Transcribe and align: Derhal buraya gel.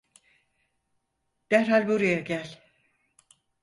Derhal 1.51 1.87
buraya 1.87 2.19
gel. 2.19 2.61